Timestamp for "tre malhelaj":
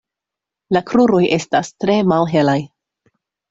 1.85-2.61